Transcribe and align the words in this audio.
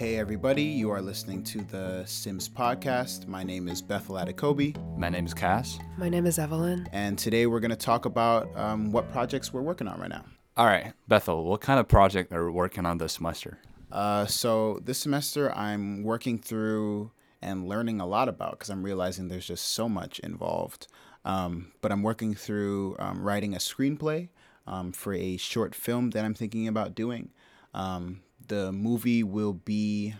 Hey, 0.00 0.16
everybody, 0.16 0.62
you 0.62 0.90
are 0.90 1.02
listening 1.02 1.44
to 1.44 1.60
the 1.60 2.06
Sims 2.06 2.48
podcast. 2.48 3.28
My 3.28 3.44
name 3.44 3.68
is 3.68 3.82
Bethel 3.82 4.14
Adekobi, 4.14 4.74
My 4.96 5.10
name 5.10 5.26
is 5.26 5.34
Cass. 5.34 5.78
My 5.98 6.08
name 6.08 6.24
is 6.24 6.38
Evelyn. 6.38 6.88
and 6.90 7.18
today 7.18 7.46
we're 7.46 7.60
going 7.60 7.70
to 7.70 7.76
talk 7.76 8.06
about 8.06 8.48
um, 8.56 8.92
what 8.92 9.12
projects 9.12 9.52
we're 9.52 9.60
working 9.60 9.86
on 9.86 10.00
right 10.00 10.08
now. 10.08 10.24
All 10.56 10.64
right, 10.64 10.94
Bethel, 11.06 11.44
what 11.44 11.60
kind 11.60 11.78
of 11.78 11.86
project 11.86 12.32
are 12.32 12.46
you 12.46 12.50
working 12.50 12.86
on 12.86 12.96
this 12.96 13.12
semester? 13.12 13.58
Uh, 13.92 14.24
so, 14.24 14.80
this 14.82 14.96
semester 14.96 15.54
I'm 15.54 16.02
working 16.02 16.38
through 16.38 17.10
and 17.42 17.68
learning 17.68 18.00
a 18.00 18.06
lot 18.06 18.30
about 18.30 18.52
because 18.52 18.70
I'm 18.70 18.82
realizing 18.82 19.28
there's 19.28 19.48
just 19.48 19.68
so 19.68 19.86
much 19.86 20.18
involved. 20.20 20.86
Um, 21.26 21.72
but 21.82 21.92
I'm 21.92 22.02
working 22.02 22.34
through 22.34 22.96
um, 22.98 23.20
writing 23.20 23.52
a 23.52 23.58
screenplay 23.58 24.30
um, 24.66 24.92
for 24.92 25.12
a 25.12 25.36
short 25.36 25.74
film 25.74 26.08
that 26.12 26.24
I'm 26.24 26.32
thinking 26.32 26.66
about 26.68 26.94
doing. 26.94 27.32
Um, 27.74 28.22
the 28.50 28.70
movie 28.72 29.22
will 29.22 29.54
be 29.54 30.14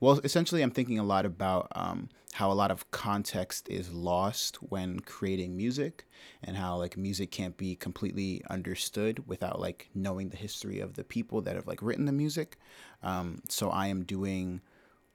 well, 0.00 0.18
essentially, 0.24 0.62
I'm 0.62 0.70
thinking 0.70 0.98
a 0.98 1.04
lot 1.04 1.26
about 1.26 1.68
um, 1.72 2.08
how 2.32 2.50
a 2.50 2.54
lot 2.54 2.70
of 2.70 2.90
context 2.90 3.68
is 3.68 3.92
lost 3.92 4.56
when 4.56 5.00
creating 5.00 5.58
music, 5.58 6.06
and 6.42 6.56
how 6.56 6.76
like 6.78 6.96
music 6.96 7.30
can't 7.30 7.56
be 7.56 7.76
completely 7.76 8.42
understood 8.48 9.28
without 9.28 9.60
like 9.60 9.90
knowing 9.94 10.30
the 10.30 10.38
history 10.38 10.80
of 10.80 10.94
the 10.94 11.04
people 11.04 11.42
that 11.42 11.54
have 11.54 11.66
like 11.66 11.82
written 11.82 12.06
the 12.06 12.12
music. 12.12 12.56
Um, 13.02 13.42
so 13.50 13.68
I 13.68 13.88
am 13.88 14.04
doing, 14.04 14.62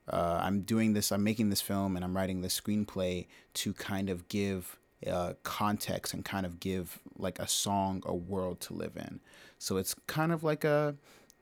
uh, 0.07 0.39
I'm 0.43 0.61
doing 0.61 0.93
this. 0.93 1.11
I'm 1.11 1.23
making 1.23 1.49
this 1.49 1.61
film, 1.61 1.95
and 1.95 2.05
I'm 2.05 2.15
writing 2.15 2.41
this 2.41 2.59
screenplay 2.59 3.25
to 3.55 3.73
kind 3.73 4.11
of 4.11 4.27
give 4.29 4.77
uh, 5.07 5.33
context 5.41 6.13
and 6.13 6.23
kind 6.23 6.45
of 6.45 6.59
give 6.59 6.99
like 7.17 7.39
a 7.39 7.47
song 7.47 8.03
a 8.05 8.13
world 8.13 8.59
to 8.61 8.73
live 8.73 8.95
in. 8.97 9.19
So 9.57 9.77
it's 9.77 9.95
kind 10.05 10.31
of 10.31 10.43
like 10.43 10.63
a, 10.63 10.95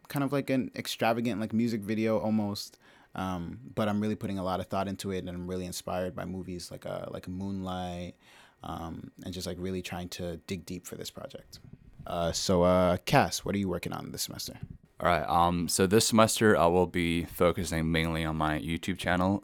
kind 0.08 0.24
of 0.24 0.32
like 0.32 0.50
an 0.50 0.72
extravagant 0.76 1.40
like 1.40 1.54
music 1.54 1.82
video 1.82 2.20
almost. 2.20 2.78
Um, 3.16 3.60
but 3.76 3.88
I'm 3.88 4.02
really 4.02 4.16
putting 4.16 4.40
a 4.40 4.44
lot 4.44 4.60
of 4.60 4.68
thought 4.68 4.88
into 4.88 5.12
it, 5.12 5.20
and 5.20 5.30
I'm 5.30 5.48
really 5.48 5.66
inspired 5.66 6.16
by 6.16 6.26
movies 6.26 6.72
like 6.72 6.86
uh, 6.86 7.06
like 7.12 7.28
Moonlight, 7.28 8.16
um, 8.64 9.12
and 9.24 9.34
just 9.34 9.46
like 9.46 9.58
really 9.60 9.84
trying 9.84 10.10
to 10.10 10.38
dig 10.48 10.66
deep 10.66 10.88
for 10.88 10.96
this 10.96 11.12
project. 11.12 11.60
Uh, 12.08 12.32
so, 12.32 12.64
uh, 12.64 12.98
Cass, 13.06 13.46
what 13.46 13.54
are 13.56 13.60
you 13.60 13.70
working 13.70 13.94
on 13.94 14.12
this 14.12 14.24
semester? 14.24 14.58
All 15.00 15.08
right, 15.08 15.26
um, 15.28 15.68
so 15.68 15.86
this 15.86 16.08
semester 16.08 16.58
I 16.58 16.66
will 16.68 16.88
be 16.88 17.26
focusing 17.26 17.92
mainly 17.92 18.26
on 18.26 18.36
my 18.36 18.60
YouTube 18.60 18.98
channel 18.98 19.44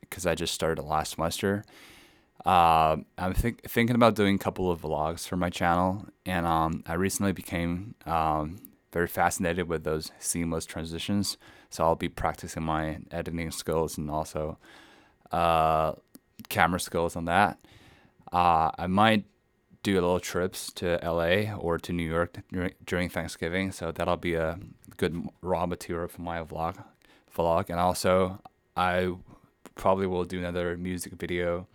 because 0.00 0.26
I 0.26 0.34
just 0.34 0.52
started 0.52 0.82
last 0.82 1.14
semester. 1.14 1.64
Uh, 2.44 2.96
I'm 3.16 3.34
think- 3.34 3.62
thinking 3.68 3.94
about 3.94 4.16
doing 4.16 4.34
a 4.34 4.38
couple 4.38 4.70
of 4.70 4.82
vlogs 4.82 5.26
for 5.26 5.36
my 5.36 5.48
channel, 5.48 6.06
and 6.26 6.44
um, 6.44 6.82
I 6.86 6.94
recently 6.94 7.32
became 7.32 7.94
um, 8.04 8.58
very 8.92 9.06
fascinated 9.06 9.68
with 9.68 9.84
those 9.84 10.12
seamless 10.18 10.66
transitions. 10.66 11.38
So 11.70 11.84
I'll 11.84 11.94
be 11.96 12.08
practicing 12.08 12.62
my 12.62 12.98
editing 13.10 13.50
skills 13.50 13.96
and 13.96 14.10
also 14.10 14.58
uh, 15.32 15.92
camera 16.48 16.78
skills 16.78 17.16
on 17.16 17.24
that. 17.24 17.58
Uh, 18.32 18.70
I 18.78 18.86
might 18.86 19.24
do 19.82 19.94
a 19.94 20.00
little 20.02 20.20
trips 20.20 20.70
to 20.72 20.98
LA 21.02 21.54
or 21.54 21.78
to 21.78 21.92
New 21.92 22.08
York 22.08 22.36
during, 22.52 22.72
during 22.84 23.08
Thanksgiving, 23.08 23.72
so 23.72 23.90
that'll 23.90 24.16
be 24.16 24.34
a 24.34 24.58
good 24.96 25.28
raw 25.40 25.66
material 25.66 26.08
for 26.08 26.22
my 26.22 26.42
vlog. 26.42 26.82
Vlog, 27.36 27.70
and 27.70 27.80
also 27.80 28.40
I 28.76 29.12
probably 29.74 30.06
will 30.06 30.24
do 30.24 30.38
another 30.38 30.76
music 30.76 31.14
video. 31.14 31.66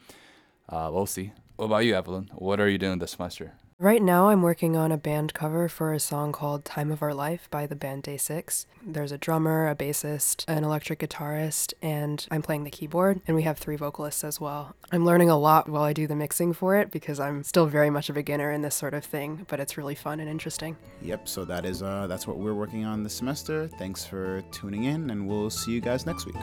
Uh, 0.69 0.89
we'll 0.93 1.05
see. 1.05 1.33
What 1.55 1.65
about 1.65 1.85
you, 1.85 1.95
Evelyn? 1.95 2.29
What 2.35 2.59
are 2.59 2.69
you 2.69 2.77
doing 2.77 2.99
this 2.99 3.11
semester? 3.11 3.53
Right 3.79 4.01
now, 4.01 4.29
I'm 4.29 4.41
working 4.41 4.75
on 4.75 4.91
a 4.91 4.97
band 4.97 5.35
cover 5.35 5.69
for 5.69 5.93
a 5.93 5.99
song 5.99 6.31
called 6.31 6.65
Time 6.65 6.91
of 6.91 7.03
Our 7.03 7.13
Life 7.13 7.47
by 7.51 7.67
the 7.67 7.75
band 7.75 8.01
Day 8.01 8.17
Six. 8.17 8.65
There's 8.83 9.11
a 9.11 9.19
drummer, 9.19 9.69
a 9.69 9.75
bassist, 9.75 10.43
an 10.47 10.63
electric 10.63 10.97
guitarist, 10.97 11.75
and 11.79 12.25
I'm 12.31 12.41
playing 12.41 12.63
the 12.63 12.71
keyboard, 12.71 13.21
and 13.27 13.35
we 13.35 13.43
have 13.43 13.59
three 13.59 13.75
vocalists 13.75 14.23
as 14.23 14.41
well. 14.41 14.75
I'm 14.91 15.05
learning 15.05 15.29
a 15.29 15.37
lot 15.37 15.69
while 15.69 15.83
I 15.83 15.93
do 15.93 16.07
the 16.07 16.15
mixing 16.15 16.53
for 16.53 16.75
it 16.75 16.89
because 16.89 17.19
I'm 17.19 17.43
still 17.43 17.67
very 17.67 17.91
much 17.91 18.09
a 18.09 18.13
beginner 18.13 18.51
in 18.51 18.63
this 18.63 18.73
sort 18.73 18.95
of 18.95 19.05
thing, 19.05 19.45
but 19.47 19.59
it's 19.59 19.77
really 19.77 19.93
fun 19.93 20.19
and 20.19 20.27
interesting. 20.27 20.75
Yep. 21.03 21.27
So 21.27 21.45
that 21.45 21.63
is 21.63 21.83
uh, 21.83 22.07
that's 22.07 22.25
what 22.25 22.39
we're 22.39 22.55
working 22.55 22.83
on 22.83 23.03
this 23.03 23.13
semester. 23.13 23.67
Thanks 23.77 24.03
for 24.03 24.41
tuning 24.51 24.85
in, 24.85 25.11
and 25.11 25.27
we'll 25.27 25.51
see 25.51 25.71
you 25.71 25.81
guys 25.81 26.07
next 26.07 26.25
week. 26.25 26.35